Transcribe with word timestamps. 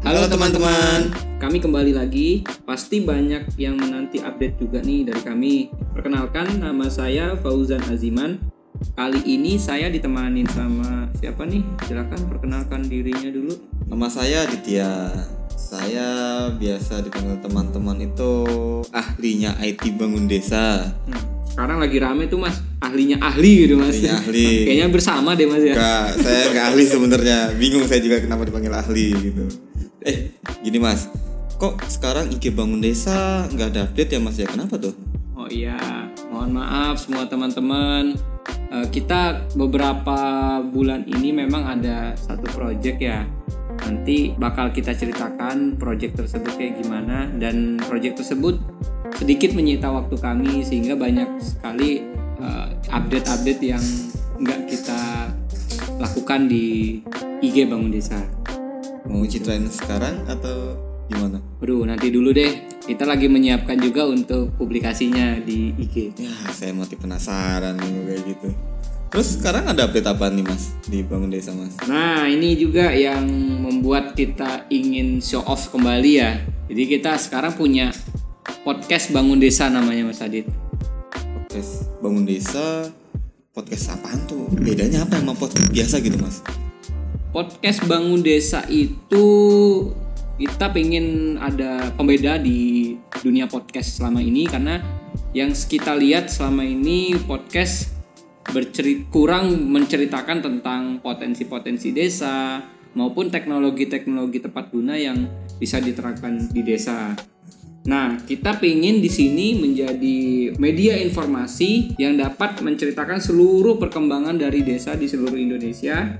Halo 0.00 0.24
teman-teman. 0.26 1.12
Kami 1.36 1.60
kembali 1.60 1.92
lagi. 1.92 2.40
Pasti 2.64 3.04
banyak 3.04 3.56
yang 3.60 3.76
menanti 3.76 4.16
update 4.16 4.56
juga 4.56 4.80
nih 4.80 5.04
dari 5.04 5.20
kami. 5.20 5.54
Perkenalkan 5.92 6.56
nama 6.56 6.88
saya 6.88 7.36
Fauzan 7.36 7.84
Aziman. 7.88 8.40
Kali 8.96 9.20
ini 9.28 9.60
saya 9.60 9.92
ditemanin 9.92 10.48
sama 10.48 11.04
siapa 11.20 11.44
nih? 11.44 11.60
Silakan 11.84 12.20
perkenalkan 12.32 12.88
dirinya 12.88 13.28
dulu. 13.28 13.52
Nama 13.92 14.08
saya 14.08 14.48
Ditya. 14.48 15.12
Saya 15.52 16.08
biasa 16.48 17.04
dipanggil 17.04 17.36
teman-teman 17.44 18.00
itu 18.00 18.32
ahlinya 18.90 19.52
IT 19.60 19.84
bangun 20.00 20.24
desa. 20.24 20.96
Hmm, 21.04 21.20
Sekarang 21.44 21.76
lagi 21.76 22.00
rame 22.00 22.24
tuh 22.24 22.40
mas, 22.40 22.64
ahlinya 22.80 23.20
ahli 23.20 23.68
gitu 23.68 23.76
mas. 23.76 23.92
Ahlinya 24.00 24.16
ahli. 24.16 24.48
Kayaknya 24.66 24.88
bersama 24.88 25.36
deh 25.36 25.44
mas 25.44 25.60
ya. 25.60 25.76
Enggak, 25.76 26.06
saya 26.24 26.42
nggak 26.48 26.66
ahli 26.72 26.84
sebenarnya. 26.88 27.38
Bingung 27.60 27.84
saya 27.84 28.00
juga 28.00 28.16
kenapa 28.24 28.48
dipanggil 28.48 28.72
ahli 28.72 29.06
gitu. 29.12 29.44
Eh, 30.00 30.32
gini 30.64 30.80
mas. 30.80 31.12
Kok 31.60 31.84
sekarang 31.92 32.32
IG 32.32 32.56
bangun 32.56 32.80
desa 32.80 33.44
nggak 33.52 33.68
ada 33.76 33.80
update 33.84 34.16
ya 34.16 34.20
mas 34.20 34.36
ya? 34.40 34.48
Kenapa 34.48 34.80
tuh? 34.80 34.96
Oh 35.36 35.44
iya, 35.44 35.76
mohon 36.32 36.56
maaf 36.56 37.04
semua 37.04 37.28
teman-teman. 37.28 38.16
Eh, 38.48 38.86
kita 38.88 39.44
beberapa 39.52 40.16
bulan 40.64 41.04
ini 41.04 41.36
memang 41.36 41.68
ada 41.68 42.16
satu 42.16 42.48
project 42.48 42.96
ya. 42.96 43.28
Nanti 43.84 44.32
bakal 44.40 44.72
kita 44.72 44.96
ceritakan 44.96 45.76
project 45.76 46.16
tersebut 46.16 46.52
kayak 46.56 46.80
gimana 46.80 47.28
dan 47.36 47.76
project 47.84 48.24
tersebut 48.24 48.56
sedikit 49.20 49.52
menyita 49.52 49.92
waktu 49.92 50.16
kami 50.16 50.64
sehingga 50.64 50.96
banyak 50.96 51.28
sekali 51.44 52.08
eh, 52.40 52.68
update-update 52.88 53.60
yang 53.60 53.84
nggak 54.40 54.64
kita 54.64 55.28
lakukan 56.00 56.48
di 56.48 56.96
IG 57.44 57.68
Bangun 57.68 57.92
Desa. 57.92 58.39
Mau 59.10 59.26
ceritain 59.26 59.66
sekarang 59.66 60.22
atau 60.30 60.78
gimana? 61.10 61.42
Waduh, 61.58 61.82
nanti 61.82 62.14
dulu 62.14 62.30
deh. 62.30 62.70
Kita 62.86 63.02
lagi 63.02 63.26
menyiapkan 63.26 63.74
juga 63.82 64.06
untuk 64.06 64.54
publikasinya 64.54 65.42
di 65.42 65.74
IG. 65.74 66.14
Ya, 66.14 66.30
saya 66.54 66.70
mati 66.70 66.94
penasaran 66.94 67.74
nih 67.74 67.90
kayak 68.06 68.22
gitu. 68.30 68.48
Terus 69.10 69.28
sekarang 69.34 69.66
ada 69.66 69.90
update 69.90 70.06
apa 70.06 70.30
nih 70.30 70.46
mas 70.46 70.70
di 70.86 71.02
bangun 71.02 71.34
desa 71.34 71.50
mas? 71.50 71.74
Nah, 71.90 72.30
ini 72.30 72.54
juga 72.54 72.94
yang 72.94 73.26
membuat 73.58 74.14
kita 74.14 74.70
ingin 74.70 75.18
show 75.18 75.42
off 75.42 75.74
kembali 75.74 76.12
ya. 76.14 76.38
Jadi 76.70 76.82
kita 76.86 77.18
sekarang 77.18 77.58
punya 77.58 77.90
podcast 78.62 79.10
Bangun 79.10 79.42
Desa 79.42 79.66
namanya 79.66 80.06
Mas 80.06 80.22
Adit. 80.22 80.46
podcast 81.50 81.90
bangun 81.98 82.22
desa 82.22 82.94
podcast 83.50 83.90
apaan 83.98 84.22
tuh 84.30 84.46
bedanya 84.54 85.02
apa 85.02 85.18
sama 85.18 85.34
podcast 85.34 85.66
biasa 85.74 85.98
gitu 85.98 86.14
mas 86.22 86.38
Podcast 87.30 87.86
Bangun 87.86 88.26
Desa 88.26 88.66
itu 88.66 89.26
kita 90.34 90.74
pengen 90.74 91.38
ada 91.38 91.94
pembeda 91.94 92.34
di 92.42 92.98
dunia 93.22 93.46
podcast 93.46 94.02
selama 94.02 94.18
ini 94.18 94.50
karena 94.50 94.82
yang 95.30 95.54
kita 95.54 95.94
lihat 95.94 96.26
selama 96.26 96.66
ini 96.66 97.14
podcast 97.30 97.94
berceri 98.50 99.06
kurang 99.14 99.70
menceritakan 99.70 100.42
tentang 100.42 100.98
potensi-potensi 100.98 101.94
desa 101.94 102.66
maupun 102.98 103.30
teknologi-teknologi 103.30 104.42
tepat 104.42 104.74
guna 104.74 104.98
yang 104.98 105.30
bisa 105.62 105.78
diterapkan 105.78 106.50
di 106.50 106.66
desa. 106.66 107.14
Nah, 107.86 108.18
kita 108.26 108.58
pengen 108.58 108.98
di 108.98 109.06
sini 109.06 109.54
menjadi 109.54 110.50
media 110.58 110.98
informasi 110.98 111.94
yang 111.94 112.18
dapat 112.18 112.58
menceritakan 112.58 113.22
seluruh 113.22 113.78
perkembangan 113.78 114.34
dari 114.34 114.66
desa 114.66 114.98
di 114.98 115.06
seluruh 115.06 115.38
Indonesia. 115.38 116.18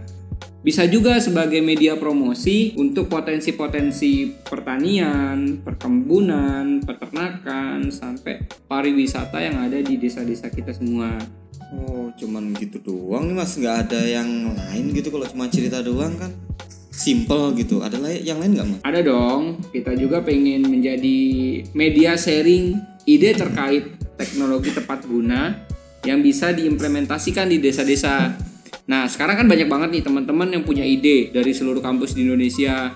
Bisa 0.60 0.84
juga 0.84 1.16
sebagai 1.16 1.64
media 1.64 1.96
promosi 1.96 2.76
untuk 2.76 3.08
potensi-potensi 3.08 4.28
pertanian, 4.44 5.64
perkebunan, 5.64 6.84
peternakan, 6.84 7.88
sampai 7.88 8.44
pariwisata 8.68 9.40
yang 9.40 9.56
ada 9.56 9.80
di 9.80 9.96
desa-desa 9.96 10.52
kita 10.52 10.76
semua. 10.76 11.16
oh 11.70 12.10
cuman 12.18 12.50
gitu 12.58 12.82
doang 12.82 13.30
nih 13.30 13.36
mas. 13.40 13.56
Nggak 13.56 13.76
ada 13.88 14.00
yang 14.04 14.52
lain 14.52 14.90
gitu 14.92 15.08
kalau 15.08 15.24
cuma 15.30 15.48
cerita 15.48 15.80
doang 15.80 16.12
kan? 16.20 16.28
Simple 16.92 17.56
gitu. 17.56 17.80
Ada 17.80 17.96
yang 18.20 18.42
lain 18.42 18.60
nggak 18.60 18.68
mas? 18.68 18.80
Ada 18.84 19.00
dong, 19.00 19.64
kita 19.72 19.96
juga 19.96 20.20
pengen 20.20 20.68
menjadi 20.68 21.18
media 21.72 22.20
sharing 22.20 22.76
ide 23.08 23.32
terkait 23.32 23.96
teknologi 24.20 24.76
tepat 24.76 25.08
guna 25.08 25.56
yang 26.04 26.20
bisa 26.20 26.52
diimplementasikan 26.52 27.48
di 27.48 27.56
desa-desa. 27.64 28.49
Nah, 28.90 29.06
sekarang 29.06 29.38
kan 29.38 29.46
banyak 29.46 29.70
banget 29.70 29.88
nih 29.94 30.02
teman-teman 30.02 30.50
yang 30.50 30.66
punya 30.66 30.82
ide 30.82 31.30
dari 31.30 31.54
seluruh 31.54 31.78
kampus 31.78 32.18
di 32.18 32.26
Indonesia, 32.26 32.90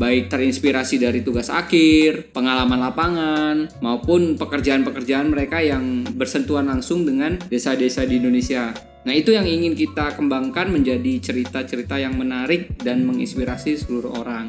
baik 0.00 0.32
terinspirasi 0.32 0.96
dari 0.96 1.20
tugas 1.20 1.52
akhir, 1.52 2.32
pengalaman 2.32 2.80
lapangan, 2.80 3.56
maupun 3.84 4.40
pekerjaan-pekerjaan 4.40 5.28
mereka 5.28 5.60
yang 5.60 6.00
bersentuhan 6.16 6.64
langsung 6.64 7.04
dengan 7.04 7.36
desa-desa 7.52 8.08
di 8.08 8.24
Indonesia. 8.24 8.72
Nah, 9.04 9.12
itu 9.12 9.36
yang 9.36 9.44
ingin 9.44 9.76
kita 9.76 10.16
kembangkan 10.16 10.72
menjadi 10.72 11.20
cerita-cerita 11.20 12.00
yang 12.00 12.16
menarik 12.16 12.80
dan 12.80 13.04
menginspirasi 13.04 13.76
seluruh 13.76 14.16
orang. 14.16 14.48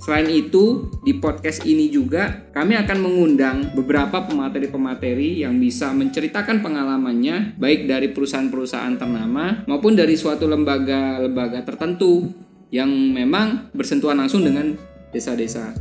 Selain 0.00 0.32
itu, 0.32 0.88
di 1.04 1.20
podcast 1.20 1.68
ini 1.68 1.92
juga 1.92 2.48
kami 2.56 2.72
akan 2.72 2.98
mengundang 3.04 3.76
beberapa 3.76 4.24
pemateri-pemateri 4.24 5.44
yang 5.44 5.60
bisa 5.60 5.92
menceritakan 5.92 6.64
pengalamannya 6.64 7.60
baik 7.60 7.84
dari 7.84 8.08
perusahaan-perusahaan 8.08 8.96
ternama 8.96 9.60
maupun 9.68 9.92
dari 9.92 10.16
suatu 10.16 10.48
lembaga-lembaga 10.48 11.68
tertentu 11.68 12.32
yang 12.72 12.88
memang 12.88 13.68
bersentuhan 13.76 14.16
langsung 14.16 14.40
dengan 14.40 14.72
desa-desa. 15.12 15.76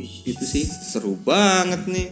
Gitu 0.00 0.44
sih. 0.48 0.64
seru 0.64 1.20
banget 1.20 1.84
nih 1.84 2.08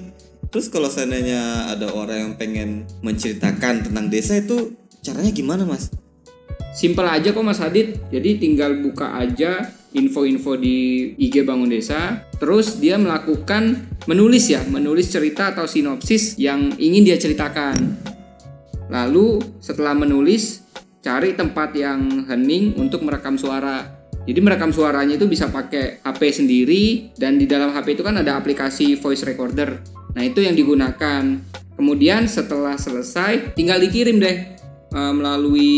terus 0.51 0.69
kalau 0.69 0.91
seandainya 0.91 1.73
ada 1.73 1.95
orang 1.95 2.19
yang 2.19 2.33
pengen 2.37 2.85
menceritakan 3.01 3.87
tentang 3.87 4.11
desa 4.11 4.37
itu 4.37 4.75
caranya 5.01 5.31
gimana 5.31 5.63
mas 5.65 5.95
Simpel 6.71 7.03
aja 7.03 7.35
kok 7.35 7.43
Mas 7.43 7.59
Adit. 7.59 7.99
Jadi 8.15 8.39
tinggal 8.39 8.79
buka 8.79 9.19
aja 9.19 9.75
info-info 9.95 10.55
di 10.59 11.11
IG 11.19 11.43
Bangun 11.43 11.71
Desa. 11.71 12.27
Terus 12.39 12.79
dia 12.79 12.97
melakukan 12.97 13.91
menulis 14.07 14.51
ya, 14.51 14.63
menulis 14.67 15.11
cerita 15.11 15.53
atau 15.53 15.67
sinopsis 15.67 16.39
yang 16.39 16.73
ingin 16.79 17.03
dia 17.05 17.19
ceritakan. 17.19 17.77
Lalu 18.91 19.39
setelah 19.63 19.95
menulis, 19.95 20.67
cari 21.01 21.35
tempat 21.35 21.73
yang 21.75 22.27
hening 22.27 22.77
untuk 22.77 23.07
merekam 23.07 23.39
suara. 23.39 24.01
Jadi 24.29 24.41
merekam 24.45 24.71
suaranya 24.71 25.17
itu 25.17 25.27
bisa 25.27 25.49
pakai 25.49 26.05
HP 26.05 26.45
sendiri 26.45 26.85
dan 27.17 27.41
di 27.41 27.49
dalam 27.49 27.73
HP 27.73 27.99
itu 27.99 28.03
kan 28.05 28.21
ada 28.21 28.37
aplikasi 28.37 29.01
voice 29.01 29.25
recorder. 29.25 29.81
Nah, 30.13 30.23
itu 30.23 30.45
yang 30.45 30.53
digunakan. 30.55 31.23
Kemudian 31.81 32.29
setelah 32.29 32.77
selesai 32.77 33.57
tinggal 33.57 33.81
dikirim 33.81 34.21
deh 34.21 34.60
eh, 34.95 35.13
melalui 35.15 35.73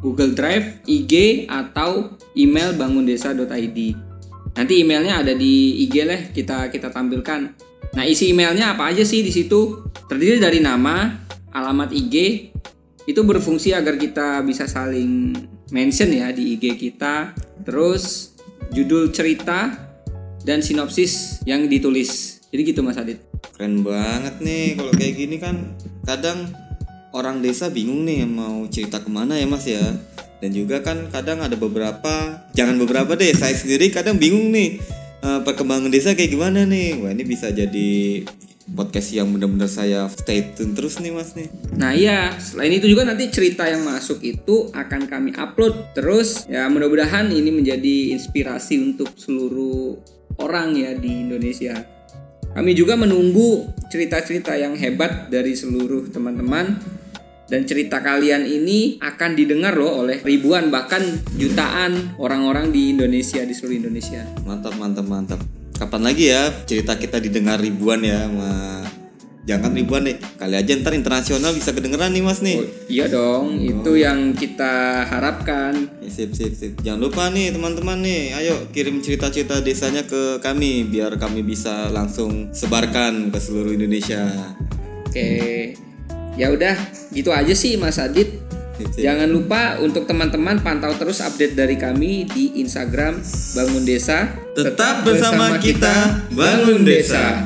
Google 0.00 0.32
Drive, 0.32 0.82
IG 0.88 1.46
atau 1.48 2.16
email 2.36 2.74
bangundesa.id. 2.74 3.78
Nanti 4.58 4.74
emailnya 4.82 5.22
ada 5.22 5.32
di 5.38 5.86
IG 5.86 5.94
lah 6.02 6.20
kita 6.34 6.72
kita 6.72 6.90
tampilkan. 6.90 7.54
Nah 7.94 8.04
isi 8.04 8.34
emailnya 8.34 8.74
apa 8.74 8.90
aja 8.90 9.06
sih 9.06 9.22
di 9.22 9.30
situ? 9.30 9.86
Terdiri 10.10 10.42
dari 10.42 10.58
nama, 10.58 11.14
alamat 11.54 11.94
IG, 11.94 12.16
itu 13.08 13.20
berfungsi 13.24 13.72
agar 13.72 13.96
kita 13.96 14.42
bisa 14.44 14.68
saling 14.68 15.32
mention 15.70 16.10
ya 16.12 16.28
di 16.34 16.58
IG 16.58 16.76
kita. 16.76 17.32
Terus 17.64 18.34
judul 18.72 19.12
cerita 19.14 19.88
dan 20.44 20.60
sinopsis 20.60 21.40
yang 21.48 21.68
ditulis. 21.68 22.40
Jadi 22.48 22.62
gitu 22.72 22.80
Mas 22.80 22.96
Adit. 22.96 23.20
keren 23.58 23.82
banget 23.82 24.38
nih 24.38 24.78
kalau 24.78 24.92
kayak 24.94 25.14
gini 25.18 25.36
kan 25.42 25.74
kadang 26.06 26.46
orang 27.18 27.42
desa 27.42 27.66
bingung 27.66 28.06
nih 28.06 28.22
mau 28.22 28.62
cerita 28.70 29.02
ke 29.02 29.10
mana 29.10 29.34
ya 29.34 29.50
mas 29.50 29.66
ya. 29.66 29.82
Dan 30.38 30.54
juga 30.54 30.78
kan 30.86 31.10
kadang 31.10 31.42
ada 31.42 31.58
beberapa 31.58 32.46
jangan 32.54 32.78
beberapa 32.78 33.18
deh 33.18 33.34
saya 33.34 33.58
sendiri 33.58 33.90
kadang 33.90 34.22
bingung 34.22 34.54
nih 34.54 34.78
eh, 35.26 35.40
perkembangan 35.42 35.90
desa 35.90 36.14
kayak 36.14 36.30
gimana 36.30 36.62
nih. 36.62 37.02
Wah 37.02 37.10
ini 37.10 37.26
bisa 37.26 37.50
jadi 37.50 38.22
podcast 38.68 39.16
yang 39.16 39.32
benar-benar 39.32 39.66
saya 39.66 40.06
stay 40.12 40.52
tune 40.52 40.76
terus 40.76 41.00
nih 41.00 41.10
mas 41.10 41.32
nih. 41.34 41.48
Nah 41.74 41.90
iya, 41.96 42.36
selain 42.36 42.70
itu 42.76 42.86
juga 42.86 43.08
nanti 43.08 43.32
cerita 43.32 43.64
yang 43.64 43.82
masuk 43.82 44.20
itu 44.20 44.68
akan 44.70 45.08
kami 45.08 45.34
upload 45.34 45.96
terus. 45.96 46.46
Ya 46.46 46.68
mudah-mudahan 46.68 47.32
ini 47.32 47.50
menjadi 47.50 48.14
inspirasi 48.14 48.78
untuk 48.78 49.10
seluruh 49.16 49.98
orang 50.38 50.76
ya 50.76 50.94
di 50.94 51.26
Indonesia. 51.26 51.74
Kami 52.52 52.74
juga 52.74 52.98
menunggu 52.98 53.70
cerita-cerita 53.88 54.56
yang 54.58 54.74
hebat 54.74 55.30
dari 55.30 55.54
seluruh 55.54 56.10
teman-teman 56.10 56.97
dan 57.48 57.64
cerita 57.64 58.04
kalian 58.04 58.44
ini 58.44 59.00
akan 59.00 59.32
didengar 59.32 59.72
loh 59.72 60.04
oleh 60.04 60.20
ribuan 60.20 60.68
bahkan 60.68 61.00
jutaan 61.34 62.12
orang-orang 62.20 62.68
di 62.68 62.92
Indonesia 62.92 63.40
di 63.40 63.56
seluruh 63.56 63.88
Indonesia. 63.88 64.22
mantap 64.44 64.76
mantap 64.76 65.08
mantap. 65.08 65.40
Kapan 65.80 66.02
lagi 66.04 66.28
ya 66.28 66.52
cerita 66.68 67.00
kita 67.00 67.16
didengar 67.22 67.56
ribuan 67.56 68.04
ya 68.04 68.28
sama 68.28 68.84
jangan 69.48 69.72
ribuan 69.72 70.04
deh. 70.04 70.20
Kali 70.36 70.54
aja 70.60 70.76
ntar 70.76 70.92
internasional 70.92 71.56
bisa 71.56 71.72
kedengeran 71.72 72.12
nih 72.12 72.20
mas 72.20 72.44
nih. 72.44 72.60
Oh, 72.60 72.68
iya 72.92 73.06
dong, 73.08 73.56
itu 73.56 73.96
yang 73.96 74.36
kita 74.36 75.08
harapkan. 75.08 75.88
Ya, 76.04 76.10
sip 76.12 76.36
sip 76.36 76.52
sip. 76.52 76.76
Jangan 76.84 77.00
lupa 77.00 77.32
nih 77.32 77.56
teman-teman 77.56 78.04
nih. 78.04 78.36
Ayo 78.36 78.68
kirim 78.76 79.00
cerita-cerita 79.00 79.64
desanya 79.64 80.04
ke 80.04 80.44
kami 80.44 80.84
biar 80.84 81.16
kami 81.16 81.40
bisa 81.40 81.88
langsung 81.88 82.52
sebarkan 82.52 83.32
ke 83.32 83.38
seluruh 83.40 83.72
Indonesia. 83.72 84.28
Oke. 85.08 85.72
Ya 86.38 86.54
udah, 86.54 86.76
gitu 87.18 87.34
aja 87.34 87.54
sih 87.54 87.74
Mas 87.74 87.98
Adit. 87.98 88.38
Sip. 88.78 88.94
Jangan 88.94 89.26
lupa 89.26 89.82
untuk 89.82 90.06
teman-teman 90.06 90.62
pantau 90.62 90.94
terus 90.94 91.18
update 91.18 91.58
dari 91.58 91.74
kami 91.74 92.30
di 92.30 92.62
Instagram 92.62 93.18
Bangun 93.58 93.82
Desa. 93.82 94.38
Tetap 94.54 95.02
bersama 95.02 95.58
kita, 95.58 96.30
Bangun 96.30 96.86
Desa. 96.86 97.42